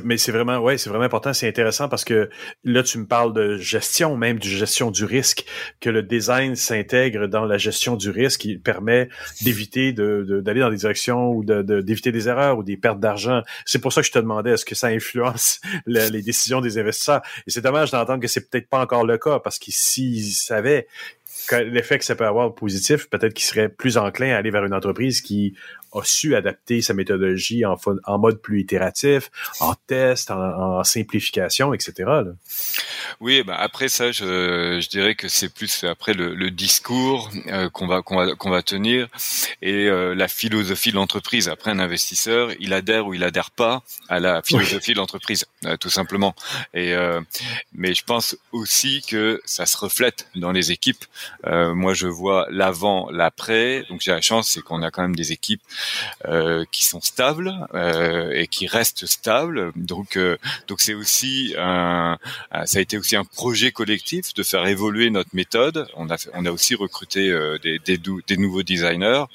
mais 0.03 0.17
c'est 0.17 0.31
vraiment, 0.31 0.59
ouais, 0.59 0.77
c'est 0.77 0.89
vraiment 0.89 1.05
important. 1.05 1.33
C'est 1.33 1.47
intéressant 1.47 1.89
parce 1.89 2.03
que 2.03 2.29
là, 2.63 2.83
tu 2.83 2.97
me 2.97 3.05
parles 3.05 3.33
de 3.33 3.57
gestion, 3.57 4.17
même 4.17 4.39
de 4.39 4.43
gestion 4.43 4.91
du 4.91 5.05
risque, 5.05 5.45
que 5.79 5.89
le 5.89 6.03
design 6.03 6.55
s'intègre 6.55 7.27
dans 7.27 7.45
la 7.45 7.57
gestion 7.57 7.95
du 7.95 8.09
risque, 8.09 8.41
qui 8.41 8.57
permet 8.57 9.09
d'éviter 9.41 9.93
d'aller 9.93 10.59
dans 10.59 10.69
des 10.69 10.77
directions 10.77 11.31
ou 11.31 11.43
d'éviter 11.43 12.11
des 12.11 12.27
erreurs 12.27 12.57
ou 12.57 12.63
des 12.63 12.77
pertes 12.77 12.99
d'argent. 12.99 13.41
C'est 13.65 13.79
pour 13.79 13.93
ça 13.93 14.01
que 14.01 14.07
je 14.07 14.11
te 14.11 14.19
demandais, 14.19 14.51
est-ce 14.51 14.65
que 14.65 14.75
ça 14.75 14.87
influence 14.87 15.59
les 15.85 16.21
décisions 16.21 16.61
des 16.61 16.77
investisseurs? 16.77 17.21
Et 17.47 17.51
c'est 17.51 17.61
dommage 17.61 17.91
d'entendre 17.91 18.21
que 18.21 18.27
c'est 18.27 18.49
peut-être 18.49 18.69
pas 18.69 18.79
encore 18.79 19.05
le 19.05 19.17
cas 19.17 19.39
parce 19.39 19.59
qu'ils 19.59 19.73
s'ils 19.73 20.33
savaient 20.33 20.87
l'effet 21.51 21.97
que 21.97 22.05
ça 22.05 22.15
peut 22.15 22.25
avoir 22.25 22.53
positif, 22.53 23.09
peut-être 23.09 23.33
qu'ils 23.33 23.45
seraient 23.45 23.69
plus 23.69 23.97
enclins 23.97 24.33
à 24.33 24.37
aller 24.37 24.51
vers 24.51 24.65
une 24.65 24.73
entreprise 24.73 25.21
qui 25.21 25.55
a 25.93 26.01
su 26.03 26.35
adapter 26.35 26.81
sa 26.81 26.93
méthodologie 26.93 27.65
en, 27.65 27.75
en 28.05 28.19
mode 28.19 28.41
plus 28.41 28.61
itératif, 28.61 29.31
en 29.59 29.73
test, 29.87 30.31
en, 30.31 30.83
simplification, 30.83 31.73
etc. 31.73 31.93
Là. 31.97 32.23
Oui, 33.19 33.43
bah 33.43 33.55
après 33.57 33.89
ça, 33.89 34.11
je, 34.11 34.79
je 34.81 34.89
dirais 34.89 35.15
que 35.15 35.27
c'est 35.27 35.53
plus 35.53 35.83
après 35.83 36.13
le, 36.13 36.35
le 36.35 36.51
discours 36.51 37.29
euh, 37.47 37.69
qu'on 37.69 37.87
va 37.87 38.01
qu'on 38.01 38.15
va 38.17 38.35
qu'on 38.35 38.49
va 38.49 38.61
tenir 38.61 39.07
et 39.61 39.87
euh, 39.87 40.13
la 40.15 40.27
philosophie 40.27 40.91
de 40.91 40.95
l'entreprise. 40.95 41.49
Après, 41.49 41.71
un 41.71 41.79
investisseur, 41.79 42.51
il 42.59 42.73
adhère 42.73 43.07
ou 43.07 43.13
il 43.13 43.23
adhère 43.23 43.51
pas 43.51 43.83
à 44.07 44.19
la 44.19 44.41
philosophie 44.41 44.93
de 44.93 44.97
l'entreprise, 44.97 45.45
euh, 45.65 45.75
tout 45.77 45.89
simplement. 45.89 46.35
Et 46.73 46.95
mais 47.73 47.93
je 47.93 48.03
pense 48.03 48.37
aussi 48.51 49.01
que 49.07 49.41
ça 49.45 49.65
se 49.65 49.77
reflète 49.77 50.27
dans 50.35 50.51
les 50.51 50.71
équipes. 50.71 51.05
Moi, 51.45 51.93
je 51.93 52.07
vois 52.07 52.47
l'avant, 52.49 53.09
l'après. 53.11 53.85
Donc 53.89 54.01
j'ai 54.01 54.11
la 54.11 54.21
chance, 54.21 54.49
c'est 54.49 54.61
qu'on 54.61 54.81
a 54.81 54.91
quand 54.91 55.01
même 55.01 55.15
des 55.15 55.31
équipes 55.31 55.61
euh, 56.25 56.65
qui 56.71 56.83
sont 56.83 57.01
stables 57.01 57.53
euh, 57.73 58.31
et 58.31 58.47
qui 58.47 58.67
restent 58.67 59.05
stables. 59.05 59.71
Donc, 59.75 60.17
euh, 60.17 60.37
donc 60.67 60.81
c'est 60.81 60.93
aussi 60.93 61.55
un, 61.57 62.17
ça 62.65 62.79
a 62.79 62.81
été 62.81 62.97
aussi 62.97 63.15
un 63.15 63.23
projet 63.23 63.71
collectif 63.71 64.33
de 64.33 64.43
faire 64.43 64.65
évoluer 64.67 65.09
notre 65.09 65.29
méthode. 65.33 65.87
On 65.95 66.09
a, 66.09 66.17
on 66.33 66.45
a 66.45 66.51
aussi 66.51 66.75
recruté 66.75 67.29
des, 67.63 67.79
des, 67.79 67.97
des, 67.97 68.37
nouveaux 68.37 68.63
designers 68.63 69.25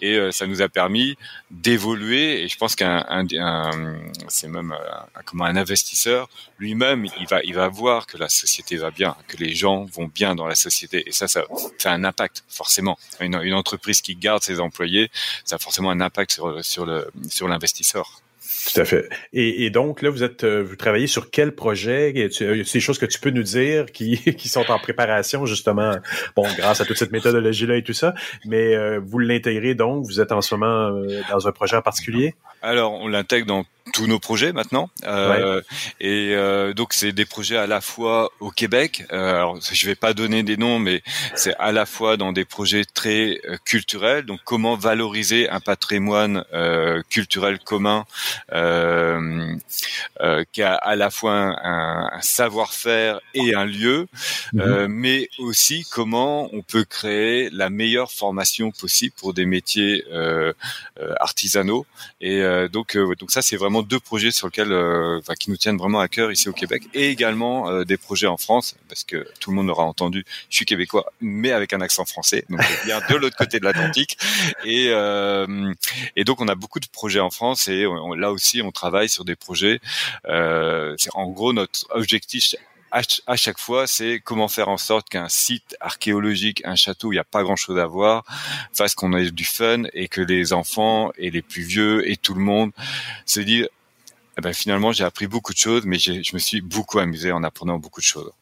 et 0.00 0.18
ça 0.32 0.46
nous 0.46 0.62
a 0.62 0.68
permis 0.68 1.16
d'évoluer. 1.50 2.42
Et 2.42 2.48
je 2.48 2.56
pense 2.56 2.74
qu'un, 2.74 3.04
un, 3.08 3.96
c'est 4.28 4.48
même 4.48 4.72
un, 4.72 5.22
comment 5.24 5.44
un 5.44 5.56
investisseur 5.56 6.28
lui-même, 6.58 7.06
il 7.20 7.26
va, 7.26 7.42
il 7.44 7.54
va 7.54 7.68
voir 7.68 8.06
que 8.06 8.16
la 8.16 8.28
société 8.28 8.76
va 8.76 8.90
bien, 8.90 9.16
que 9.28 9.36
les 9.36 9.54
gens 9.54 9.84
vont 9.84 10.10
bien 10.12 10.34
dans 10.34 10.46
la 10.46 10.54
société. 10.54 11.04
Et 11.06 11.12
ça 11.12 11.28
fait 11.78 11.88
un 11.88 12.04
impact 12.04 12.44
forcément. 12.48 12.98
Une, 13.20 13.54
entreprise 13.54 14.00
qui 14.00 14.16
garde 14.16 14.42
ses 14.42 14.60
employés, 14.60 15.10
ça 15.44 15.56
a 15.56 15.58
forcément 15.58 15.90
un 15.90 16.00
impact 16.00 16.32
sur 16.32 16.86
le 16.86 17.10
sur 17.28 17.48
l'investisseur. 17.48 18.22
Tout 18.66 18.80
à 18.80 18.84
fait. 18.84 19.08
Et, 19.32 19.64
et, 19.64 19.70
donc, 19.70 20.02
là, 20.02 20.10
vous 20.10 20.24
êtes, 20.24 20.42
euh, 20.42 20.62
vous 20.62 20.76
travaillez 20.76 21.06
sur 21.06 21.30
quel 21.30 21.52
projet? 21.52 22.12
Y 22.12 22.22
a 22.22 22.64
des 22.64 22.80
choses 22.80 22.98
que 22.98 23.06
tu 23.06 23.20
peux 23.20 23.30
nous 23.30 23.44
dire 23.44 23.86
qui, 23.86 24.18
qui 24.36 24.48
sont 24.48 24.68
en 24.70 24.78
préparation, 24.78 25.46
justement, 25.46 25.96
bon, 26.34 26.46
grâce 26.56 26.80
à 26.80 26.84
toute 26.84 26.98
cette 26.98 27.12
méthodologie-là 27.12 27.76
et 27.76 27.82
tout 27.82 27.92
ça, 27.92 28.14
mais 28.44 28.74
euh, 28.74 29.00
vous 29.02 29.18
l'intégrez 29.18 29.74
donc, 29.74 30.04
vous 30.04 30.20
êtes 30.20 30.32
en 30.32 30.40
ce 30.40 30.54
moment 30.54 30.96
euh, 30.96 31.20
dans 31.30 31.46
un 31.46 31.52
projet 31.52 31.76
en 31.76 31.82
particulier? 31.82 32.34
Alors, 32.62 32.92
on 32.92 33.06
l'intègre 33.06 33.46
dans 33.46 33.64
tous 33.94 34.08
nos 34.08 34.18
projets 34.18 34.52
maintenant. 34.52 34.90
Euh, 35.04 35.62
Et 36.00 36.32
euh, 36.34 36.74
donc 36.74 36.92
c'est 36.92 37.12
des 37.12 37.24
projets 37.24 37.56
à 37.56 37.68
la 37.68 37.80
fois 37.80 38.30
au 38.40 38.50
Québec. 38.50 39.04
Euh, 39.12 39.36
alors 39.36 39.58
je 39.60 39.86
vais 39.86 39.94
pas 39.94 40.12
donner 40.12 40.42
des 40.42 40.56
noms, 40.56 40.80
mais 40.80 41.02
c'est 41.36 41.54
à 41.60 41.70
la 41.70 41.86
fois 41.86 42.16
dans 42.16 42.32
des 42.32 42.44
projets 42.44 42.84
très 42.84 43.38
euh, 43.48 43.56
culturels. 43.64 44.24
Donc 44.24 44.40
comment 44.44 44.74
valoriser 44.74 45.48
un 45.48 45.60
patrimoine 45.60 46.44
euh, 46.52 47.00
culturel 47.08 47.60
commun 47.60 48.04
euh, 48.52 48.55
euh, 48.55 48.55
qui 50.52 50.62
a 50.62 50.74
à 50.74 50.96
la 50.96 51.10
fois 51.10 51.32
un, 51.32 52.08
un 52.12 52.20
savoir-faire 52.22 53.20
et 53.34 53.54
un 53.54 53.64
lieu, 53.64 54.08
euh, 54.56 54.86
mais 54.88 55.28
aussi 55.38 55.84
comment 55.90 56.48
on 56.52 56.62
peut 56.62 56.84
créer 56.84 57.50
la 57.50 57.70
meilleure 57.70 58.10
formation 58.10 58.70
possible 58.70 59.14
pour 59.16 59.34
des 59.34 59.46
métiers 59.46 60.04
euh, 60.12 60.52
euh 61.00 61.14
artisanaux. 61.20 61.86
Et 62.20 62.42
donc, 62.72 62.96
donc 62.96 63.30
ça, 63.30 63.42
c'est 63.42 63.56
vraiment 63.56 63.82
deux 63.82 64.00
projets 64.00 64.30
sur 64.30 64.48
lesquels, 64.48 64.72
enfin, 64.72 65.34
qui 65.34 65.50
nous 65.50 65.56
tiennent 65.56 65.76
vraiment 65.76 66.00
à 66.00 66.08
cœur 66.08 66.32
ici 66.32 66.48
au 66.48 66.52
Québec, 66.52 66.82
et 66.94 67.08
également 67.10 67.84
des 67.84 67.96
projets 67.96 68.26
en 68.26 68.36
France, 68.36 68.76
parce 68.88 69.04
que 69.04 69.26
tout 69.40 69.50
le 69.50 69.56
monde 69.56 69.70
aura 69.70 69.84
entendu, 69.84 70.24
je 70.50 70.56
suis 70.56 70.64
québécois, 70.64 71.12
mais 71.20 71.52
avec 71.52 71.72
un 71.72 71.80
accent 71.80 72.04
français, 72.04 72.44
donc 72.48 72.60
bien 72.84 73.00
de 73.08 73.16
l'autre 73.16 73.36
côté 73.36 73.58
de 73.60 73.64
l'Atlantique. 73.64 74.18
Et, 74.64 74.86
et 76.16 76.24
donc, 76.24 76.40
on 76.40 76.48
a 76.48 76.54
beaucoup 76.54 76.80
de 76.80 76.86
projets 76.86 77.20
en 77.20 77.30
France, 77.30 77.68
et 77.68 77.86
là 78.16 78.32
aussi, 78.32 78.45
on 78.62 78.72
travaille 78.72 79.08
sur 79.08 79.24
des 79.24 79.36
projets. 79.36 79.80
Euh, 80.26 80.96
en 81.14 81.28
gros, 81.30 81.52
notre 81.52 81.86
objectif 81.90 82.54
à 83.26 83.36
chaque 83.36 83.58
fois, 83.58 83.86
c'est 83.86 84.20
comment 84.24 84.48
faire 84.48 84.68
en 84.68 84.78
sorte 84.78 85.08
qu'un 85.10 85.28
site 85.28 85.76
archéologique, 85.80 86.62
un 86.64 86.76
château 86.76 87.12
il 87.12 87.16
n'y 87.16 87.20
a 87.20 87.24
pas 87.24 87.42
grand-chose 87.42 87.78
à 87.78 87.86
voir, 87.86 88.24
fasse 88.72 88.94
qu'on 88.94 89.12
ait 89.12 89.30
du 89.30 89.44
fun 89.44 89.82
et 89.92 90.08
que 90.08 90.22
les 90.22 90.54
enfants 90.54 91.12
et 91.18 91.30
les 91.30 91.42
plus 91.42 91.62
vieux 91.62 92.08
et 92.08 92.16
tout 92.16 92.32
le 92.32 92.40
monde 92.40 92.70
se 93.26 93.40
disent 93.40 93.68
eh 94.38 94.40
ben, 94.40 94.54
finalement 94.54 94.92
j'ai 94.92 95.04
appris 95.04 95.26
beaucoup 95.26 95.52
de 95.52 95.58
choses, 95.58 95.84
mais 95.84 95.98
je 95.98 96.32
me 96.32 96.38
suis 96.38 96.60
beaucoup 96.60 96.98
amusé 96.98 97.32
en 97.32 97.42
apprenant 97.42 97.78
beaucoup 97.78 98.00
de 98.00 98.06
choses. 98.06 98.32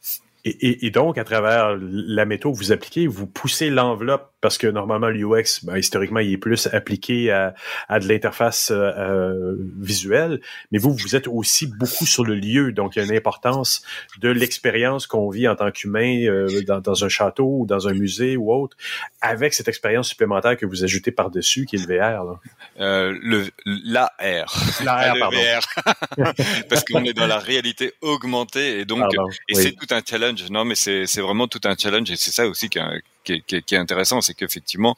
Et, 0.46 0.87
et, 0.87 0.90
donc, 0.90 1.16
à 1.16 1.25
travers 1.25 1.75
la 1.80 2.26
méthode 2.26 2.52
que 2.52 2.58
vous 2.58 2.70
appliquez, 2.70 3.06
vous 3.06 3.26
poussez 3.26 3.70
l'enveloppe 3.70 4.33
parce 4.44 4.58
que 4.58 4.66
normalement 4.66 5.08
l'UX, 5.08 5.60
ben, 5.62 5.78
historiquement, 5.78 6.20
il 6.20 6.30
est 6.30 6.36
plus 6.36 6.66
appliqué 6.66 7.30
à, 7.30 7.54
à 7.88 7.98
de 7.98 8.06
l'interface 8.06 8.70
euh, 8.70 8.92
euh, 8.98 9.56
visuelle, 9.80 10.42
mais 10.70 10.76
vous, 10.76 10.92
vous 10.92 11.16
êtes 11.16 11.28
aussi 11.28 11.66
beaucoup 11.66 12.04
sur 12.04 12.26
le 12.26 12.34
lieu, 12.34 12.70
donc 12.70 12.94
il 12.94 12.98
y 12.98 13.02
a 13.02 13.06
une 13.06 13.16
importance 13.16 13.82
de 14.20 14.28
l'expérience 14.28 15.06
qu'on 15.06 15.30
vit 15.30 15.48
en 15.48 15.56
tant 15.56 15.70
qu'humain 15.70 16.26
euh, 16.26 16.60
dans, 16.66 16.80
dans, 16.80 17.04
un 17.06 17.08
château 17.08 17.60
ou 17.60 17.64
dans 17.64 17.88
un 17.88 17.94
musée 17.94 18.36
ou 18.36 18.52
autre, 18.52 18.76
avec 19.22 19.54
cette 19.54 19.68
expérience 19.68 20.08
supplémentaire 20.10 20.58
que 20.58 20.66
vous 20.66 20.84
ajoutez 20.84 21.10
par-dessus, 21.10 21.64
qui 21.64 21.76
est 21.76 21.86
le 21.86 21.96
VR. 21.96 22.24
Là. 22.24 22.40
Euh, 22.80 23.18
le 23.22 23.46
l'AR. 23.64 24.10
L'AR, 24.84 25.16
pardon. 25.18 25.38
parce 26.68 26.84
qu'on 26.84 27.02
est 27.04 27.14
dans 27.14 27.26
la 27.26 27.38
réalité 27.38 27.94
augmentée 28.02 28.80
et 28.80 28.84
donc 28.84 29.10
et 29.48 29.54
c'est 29.54 29.72
tout 29.72 29.86
un 29.94 30.02
challenge. 30.06 30.50
Non, 30.50 30.66
mais 30.66 30.74
c'est 30.74 31.06
c'est 31.06 31.22
vraiment 31.22 31.48
tout 31.48 31.62
un 31.64 31.76
challenge 31.78 32.10
et 32.10 32.16
c'est 32.16 32.30
ça 32.30 32.46
aussi 32.46 32.68
qui, 32.68 32.78
qui, 33.25 33.43
qui, 33.43 33.62
qui 33.62 33.75
est 33.75 33.78
intéressant, 33.78 34.21
c'est 34.21 34.35
qu'effectivement, 34.35 34.97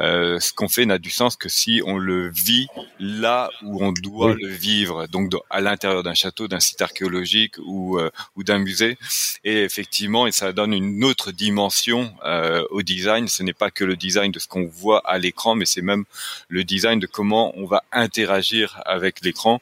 euh, 0.00 0.40
ce 0.40 0.52
qu'on 0.52 0.68
fait 0.68 0.86
n'a 0.86 0.98
du 0.98 1.10
sens 1.10 1.36
que 1.36 1.48
si 1.48 1.82
on 1.84 1.98
le 1.98 2.30
vit 2.30 2.66
là 2.98 3.50
où 3.62 3.84
on 3.84 3.92
doit 3.92 4.34
le 4.34 4.48
vivre, 4.48 5.06
donc 5.06 5.32
à 5.50 5.60
l'intérieur 5.60 6.02
d'un 6.02 6.14
château, 6.14 6.48
d'un 6.48 6.60
site 6.60 6.82
archéologique 6.82 7.54
ou, 7.64 7.98
euh, 7.98 8.10
ou 8.36 8.44
d'un 8.44 8.58
musée. 8.58 8.98
Et 9.44 9.62
effectivement, 9.62 10.26
et 10.26 10.32
ça 10.32 10.52
donne 10.52 10.72
une 10.72 11.04
autre 11.04 11.32
dimension 11.32 12.12
euh, 12.24 12.64
au 12.70 12.82
design. 12.82 13.28
Ce 13.28 13.42
n'est 13.42 13.52
pas 13.52 13.70
que 13.70 13.84
le 13.84 13.96
design 13.96 14.32
de 14.32 14.38
ce 14.38 14.48
qu'on 14.48 14.66
voit 14.66 15.00
à 15.06 15.18
l'écran, 15.18 15.54
mais 15.54 15.66
c'est 15.66 15.82
même 15.82 16.04
le 16.48 16.64
design 16.64 16.98
de 16.98 17.06
comment 17.06 17.52
on 17.56 17.66
va 17.66 17.84
interagir 17.92 18.82
avec 18.86 19.20
l'écran. 19.22 19.60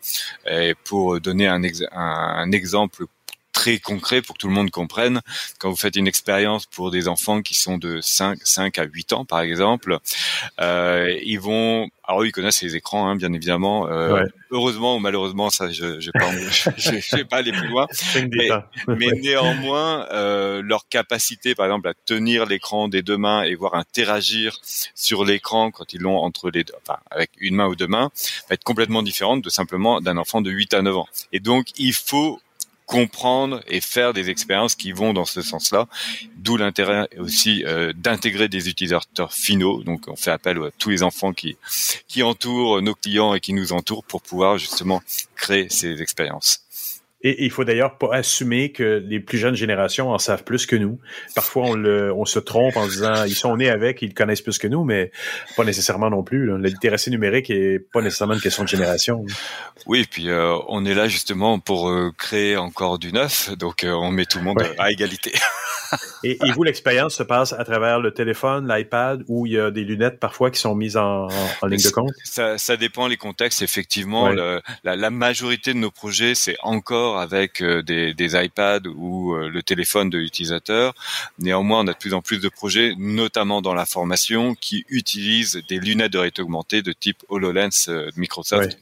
Et 0.49 0.75
pour 0.85 1.21
donner 1.21 1.47
un, 1.47 1.63
un, 1.65 1.71
un 1.93 2.53
exemple 2.53 3.07
très 3.66 3.78
concret 3.80 4.23
pour 4.23 4.37
que 4.37 4.40
tout 4.40 4.49
le 4.49 4.54
monde 4.54 4.70
comprenne. 4.70 5.20
Quand 5.58 5.70
vous 5.70 5.76
faites 5.76 5.96
une 5.96 6.06
expérience 6.06 6.66
pour 6.66 6.92
des 6.92 7.08
enfants 7.08 7.42
qui 7.42 7.54
sont 7.54 7.78
de 7.78 8.00
5, 8.00 8.38
5 8.44 8.78
à 8.78 8.85
8 8.85 9.12
ans, 9.12 9.25
par 9.25 9.40
exemple, 9.40 9.99
euh, 10.61 11.12
ils 11.25 11.40
vont... 11.40 11.88
Alors 12.08 12.25
ils 12.25 12.30
connaissent 12.30 12.62
les 12.62 12.76
écrans, 12.76 13.08
hein, 13.08 13.16
bien 13.16 13.32
évidemment. 13.32 13.88
Euh, 13.88 14.25
Heureusement 14.52 14.94
ou 14.94 14.99
malheureusement, 15.00 15.50
ça, 15.50 15.73
je 15.73 15.99
je 15.99 16.12
vais 17.16 17.25
pas, 17.25 17.37
aller 17.38 17.50
plus 17.50 17.66
loin. 17.66 17.88
mais, 18.14 18.49
mais, 18.87 19.08
néanmoins, 19.20 20.06
euh, 20.12 20.62
leur 20.62 20.87
capacité, 20.88 21.56
par 21.56 21.66
exemple, 21.66 21.88
à 21.88 21.94
tenir 22.04 22.46
l'écran 22.46 22.87
des 22.87 23.02
deux 23.02 23.16
mains 23.16 23.42
et 23.42 23.56
voir 23.56 23.75
interagir 23.75 24.61
sur 24.94 25.25
l'écran 25.25 25.73
quand 25.73 25.92
ils 25.94 26.00
l'ont 26.00 26.18
entre 26.18 26.50
les 26.50 26.62
deux, 26.62 26.75
enfin, 26.87 27.00
avec 27.11 27.30
une 27.40 27.56
main 27.56 27.66
ou 27.66 27.75
deux 27.75 27.88
mains, 27.88 28.12
va 28.49 28.54
être 28.54 28.62
complètement 28.62 29.02
différente 29.02 29.42
de 29.42 29.50
simplement 29.50 30.00
d'un 30.00 30.16
enfant 30.16 30.40
de 30.40 30.50
8 30.52 30.75
à 30.75 30.82
9 30.82 30.96
ans. 30.96 31.08
Et 31.32 31.40
donc, 31.40 31.70
il 31.76 31.92
faut 31.92 32.40
comprendre 32.87 33.62
et 33.66 33.81
faire 33.81 34.12
des 34.12 34.31
expériences 34.31 34.75
qui 34.75 34.93
vont 34.93 35.12
dans 35.12 35.25
ce 35.25 35.43
sens-là. 35.43 35.87
D'où 36.37 36.57
l'intérêt 36.57 37.09
aussi 37.19 37.64
euh, 37.64 37.93
d'intégrer 37.95 38.49
des 38.49 38.69
utilisateurs 38.69 39.33
finaux. 39.33 39.83
Donc, 39.83 40.05
on 40.09 40.16
fait 40.16 40.31
appel 40.31 40.59
à 40.59 40.71
tous 40.78 40.90
les 40.90 41.02
enfants 41.02 41.33
qui 41.33 41.57
qui 42.09 42.23
entourent 42.23 42.81
nos 42.81 42.95
clients 42.95 43.35
et 43.35 43.40
qui 43.40 43.52
nous 43.52 43.73
entourent 43.73 44.05
pour 44.05 44.23
pouvoir 44.23 44.59
justement 44.59 45.02
créer 45.35 45.69
ces 45.69 46.00
expériences. 46.00 46.62
Et, 47.26 47.45
il 47.45 47.50
faut 47.50 47.64
d'ailleurs 47.64 47.99
pas 47.99 48.11
assumer 48.12 48.71
que 48.71 49.02
les 49.04 49.18
plus 49.18 49.37
jeunes 49.37 49.56
générations 49.56 50.11
en 50.11 50.18
savent 50.18 50.45
plus 50.45 50.64
que 50.64 50.76
nous. 50.76 51.00
Parfois, 51.35 51.64
on, 51.64 51.75
le, 51.75 52.12
on 52.12 52.25
se 52.25 52.38
trompe 52.38 52.76
en 52.76 52.87
disant 52.87 53.25
ils 53.25 53.35
sont 53.35 53.56
nés 53.56 53.68
avec, 53.68 54.00
ils 54.00 54.14
connaissent 54.14 54.42
plus 54.42 54.59
que 54.59 54.68
nous, 54.68 54.85
mais 54.85 55.11
pas 55.56 55.64
nécessairement 55.64 56.09
non 56.09 56.23
plus. 56.23 56.47
La 56.47 56.68
littératie 56.68 57.11
numérique 57.11 57.50
est 57.50 57.80
pas 57.80 58.00
nécessairement 58.00 58.35
une 58.35 58.40
question 58.40 58.62
de 58.62 58.68
génération. 58.68 59.25
Oui, 59.87 60.02
et 60.02 60.04
puis 60.04 60.28
euh, 60.28 60.56
on 60.68 60.85
est 60.85 60.95
là 60.95 61.09
justement 61.09 61.59
pour 61.59 61.88
euh, 61.88 62.12
créer 62.16 62.56
encore 62.56 63.00
du 63.00 63.12
neuf, 63.12 63.50
donc 63.56 63.83
euh, 63.83 63.92
on 63.92 64.12
met 64.12 64.25
tout 64.25 64.38
le 64.38 64.45
monde 64.45 64.62
à 64.78 64.92
égalité. 64.92 65.33
et, 66.25 66.38
et, 66.45 66.52
vous, 66.52 66.62
l'expérience 66.62 67.14
se 67.14 67.23
passe 67.23 67.52
à 67.52 67.64
travers 67.64 68.00
le 68.00 68.12
téléphone, 68.12 68.69
l'iPad, 68.69 69.25
où 69.28 69.47
il 69.47 69.52
y 69.52 69.59
a 69.59 69.71
des 69.71 69.85
lunettes 69.85 70.19
parfois 70.19 70.50
qui 70.50 70.61
sont 70.61 70.75
mises 70.75 70.97
en, 70.97 71.28
en, 71.62 71.66
ligne 71.66 71.83
de 71.83 71.90
compte? 71.90 72.12
Ça, 72.25 72.59
ça 72.59 72.76
dépend 72.76 73.07
les 73.07 73.16
contextes. 73.16 73.62
Effectivement, 73.62 74.28
le, 74.28 74.61
la, 74.85 74.97
la, 74.97 75.11
majorité 75.11 75.75
de 75.75 75.78
nos 75.78 75.90
projets, 75.90 76.35
c'est 76.35 76.57
encore 76.62 77.19
avec 77.21 77.62
euh, 77.62 77.83
des, 77.83 78.14
des 78.14 78.37
iPads 78.37 78.88
ou 78.97 79.35
euh, 79.35 79.49
le 79.49 79.62
téléphone 79.62 80.11
de 80.11 80.19
l'utilisateur. 80.19 80.95
Néanmoins, 81.38 81.81
on 81.81 81.87
a 81.87 81.93
de 81.93 81.99
plus 81.99 82.14
en 82.14 82.23
plus 82.23 82.40
de 82.40 82.49
projets, 82.49 82.95
notamment 82.99 83.62
dans 83.62 83.75
la 83.75 83.87
formation, 83.87 84.55
qui 84.55 84.85
utilisent 84.88 85.61
des 85.69 85.78
lunettes 85.78 86.12
de 86.12 86.19
réalité 86.19 86.43
augmentée 86.43 86.83
de 86.83 86.93
type 86.93 87.23
HoloLens 87.28 87.88
euh, 87.88 88.11
de 88.11 88.21
Microsoft. 88.21 88.78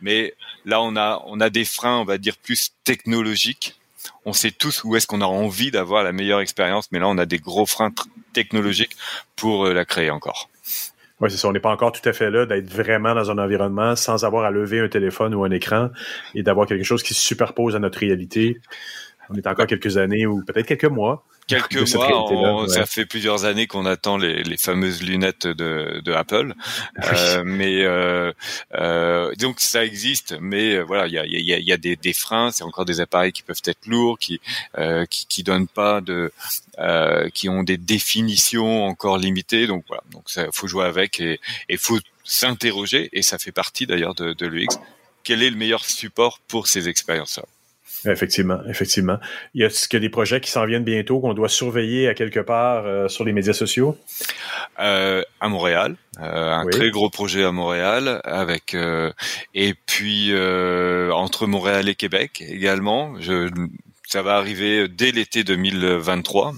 Mais 0.00 0.34
là, 0.64 0.80
on 0.82 0.96
a, 0.96 1.22
on 1.26 1.40
a 1.40 1.50
des 1.50 1.64
freins, 1.64 1.98
on 1.98 2.04
va 2.04 2.18
dire, 2.18 2.36
plus 2.36 2.72
technologiques 2.84 3.78
on 4.24 4.32
sait 4.32 4.50
tous 4.50 4.84
où 4.84 4.96
est-ce 4.96 5.06
qu'on 5.06 5.20
a 5.20 5.26
envie 5.26 5.70
d'avoir 5.70 6.04
la 6.04 6.12
meilleure 6.12 6.40
expérience, 6.40 6.90
mais 6.92 6.98
là, 6.98 7.08
on 7.08 7.18
a 7.18 7.26
des 7.26 7.38
gros 7.38 7.66
freins 7.66 7.92
technologiques 8.32 8.96
pour 9.36 9.66
euh, 9.66 9.74
la 9.74 9.84
créer 9.84 10.10
encore. 10.10 10.48
Oui, 11.20 11.30
c'est 11.30 11.38
ça. 11.38 11.48
On 11.48 11.52
n'est 11.52 11.60
pas 11.60 11.70
encore 11.70 11.92
tout 11.92 12.06
à 12.06 12.12
fait 12.12 12.30
là 12.30 12.44
d'être 12.44 12.70
vraiment 12.70 13.14
dans 13.14 13.30
un 13.30 13.38
environnement 13.38 13.96
sans 13.96 14.24
avoir 14.24 14.44
à 14.44 14.50
lever 14.50 14.80
un 14.80 14.88
téléphone 14.88 15.34
ou 15.34 15.44
un 15.44 15.50
écran 15.50 15.88
et 16.34 16.42
d'avoir 16.42 16.66
quelque 16.66 16.84
chose 16.84 17.02
qui 17.02 17.14
se 17.14 17.20
superpose 17.20 17.74
à 17.74 17.78
notre 17.78 17.98
réalité. 17.98 18.60
On 19.30 19.34
est 19.34 19.46
encore 19.46 19.66
quelques 19.66 19.96
années 19.96 20.26
ou 20.26 20.44
peut-être 20.44 20.66
quelques 20.66 20.84
mois 20.84 21.24
quelques 21.46 21.94
mois, 21.94 22.68
ça 22.68 22.86
fait 22.86 23.06
plusieurs 23.06 23.44
années 23.44 23.66
qu'on 23.66 23.86
attend 23.86 24.16
les, 24.16 24.42
les, 24.42 24.56
fameuses 24.56 25.02
lunettes 25.02 25.46
de, 25.46 26.00
de 26.04 26.12
Apple. 26.12 26.54
Euh, 27.06 27.42
mais 27.44 27.84
euh, 27.84 28.32
euh, 28.74 29.32
donc 29.36 29.60
ça 29.60 29.84
existe, 29.84 30.36
mais 30.40 30.74
euh, 30.74 30.82
voilà, 30.82 31.06
il 31.06 31.12
y 31.12 31.18
a, 31.18 31.24
y, 31.26 31.52
a, 31.52 31.58
y 31.58 31.72
a, 31.72 31.76
des, 31.76 31.94
des 31.94 32.12
freins. 32.12 32.50
C'est 32.50 32.64
encore 32.64 32.84
des 32.84 33.00
appareils 33.00 33.32
qui 33.32 33.42
peuvent 33.42 33.62
être 33.64 33.86
lourds, 33.86 34.18
qui 34.18 34.40
euh, 34.78 35.06
qui, 35.06 35.26
qui 35.26 35.42
donnent 35.42 35.68
pas 35.68 36.00
de, 36.00 36.32
euh, 36.78 37.28
qui 37.30 37.48
ont 37.48 37.62
des 37.62 37.76
définitions 37.76 38.84
encore 38.86 39.18
limitées. 39.18 39.66
Donc 39.66 39.84
voilà, 39.86 40.02
donc 40.10 40.28
ça 40.28 40.46
faut 40.52 40.66
jouer 40.66 40.84
avec 40.84 41.20
et 41.20 41.38
il 41.68 41.78
faut 41.78 41.98
s'interroger. 42.24 43.08
Et 43.12 43.22
ça 43.22 43.38
fait 43.38 43.52
partie 43.52 43.86
d'ailleurs 43.86 44.14
de, 44.14 44.32
de 44.32 44.46
l'UX. 44.46 44.78
Quel 45.22 45.42
est 45.42 45.50
le 45.50 45.56
meilleur 45.56 45.84
support 45.84 46.40
pour 46.48 46.66
ces 46.66 46.88
expériences-là? 46.88 47.44
Effectivement, 48.04 48.60
effectivement. 48.68 49.18
Y 49.54 49.64
a-t-il 49.64 50.00
des 50.00 50.08
projets 50.08 50.40
qui 50.40 50.50
s'en 50.50 50.64
viennent 50.64 50.84
bientôt 50.84 51.20
qu'on 51.20 51.34
doit 51.34 51.48
surveiller 51.48 52.08
à 52.08 52.14
quelque 52.14 52.40
part 52.40 52.84
euh, 52.86 53.08
sur 53.08 53.24
les 53.24 53.32
médias 53.32 53.52
sociaux? 53.52 53.96
Euh, 54.78 55.22
à 55.40 55.48
Montréal, 55.48 55.96
euh, 56.20 56.52
un 56.52 56.66
très 56.66 56.90
gros 56.90 57.10
projet 57.10 57.44
à 57.44 57.52
Montréal, 57.52 58.20
avec 58.24 58.76
et 59.54 59.74
puis 59.86 60.32
entre 61.12 61.46
Montréal 61.46 61.88
et 61.88 61.94
Québec 61.94 62.42
également. 62.46 63.14
Je, 63.20 63.50
ça 64.06 64.22
va 64.22 64.36
arriver 64.36 64.88
dès 64.88 65.10
l'été 65.10 65.42
2023 65.42 66.54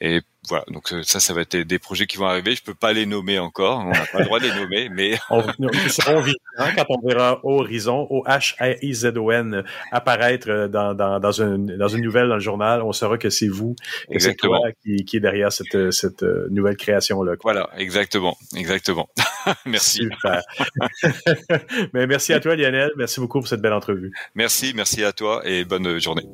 et 0.00 0.20
voilà, 0.48 0.64
donc 0.68 0.92
euh, 0.92 1.02
ça, 1.02 1.20
ça 1.20 1.32
va 1.32 1.42
être 1.42 1.56
des 1.56 1.78
projets 1.78 2.06
qui 2.06 2.16
vont 2.16 2.26
arriver. 2.26 2.54
Je 2.54 2.62
peux 2.62 2.74
pas 2.74 2.92
les 2.92 3.06
nommer 3.06 3.38
encore, 3.38 3.80
on 3.80 3.90
n'a 3.90 4.06
pas 4.06 4.18
le 4.18 4.24
droit 4.26 4.40
de 4.40 4.44
les 4.44 4.54
nommer, 4.54 4.88
mais 4.92 5.18
on, 5.30 5.42
serons 5.88 6.22
hein, 6.58 6.70
quand 6.76 6.84
on 6.88 7.06
verra 7.06 7.40
Horizon, 7.44 8.06
O 8.10 8.24
H 8.26 8.54
R 8.60 8.76
I 8.82 8.94
Z 8.94 9.16
O 9.16 9.30
N 9.30 9.64
apparaître 9.90 10.50
euh, 10.50 10.68
dans, 10.68 10.94
dans, 10.94 11.20
dans, 11.20 11.32
une 11.32 11.76
dans 11.76 11.88
une 11.88 12.02
nouvelle 12.02 12.28
dans 12.28 12.34
le 12.34 12.40
journal. 12.40 12.82
On 12.82 12.92
saura 12.92 13.18
que 13.18 13.30
c'est 13.30 13.48
vous, 13.48 13.74
que 14.10 14.18
c'est 14.18 14.34
toi 14.34 14.60
qui, 14.82 15.04
qui 15.04 15.16
est 15.16 15.20
derrière 15.20 15.52
cette 15.52 15.90
cette 15.90 16.22
euh, 16.22 16.46
nouvelle 16.50 16.76
création 16.76 17.22
là. 17.22 17.34
Voilà, 17.42 17.70
exactement, 17.76 18.36
exactement. 18.56 19.08
merci. 19.66 20.08
Mais 21.92 22.06
merci 22.06 22.32
à 22.32 22.40
toi, 22.40 22.56
Lionel. 22.56 22.90
Merci 22.96 23.20
beaucoup 23.20 23.38
pour 23.38 23.48
cette 23.48 23.60
belle 23.60 23.72
entrevue. 23.72 24.12
Merci, 24.34 24.72
merci 24.74 25.04
à 25.04 25.12
toi 25.12 25.42
et 25.44 25.64
bonne 25.64 25.98
journée. 25.98 26.24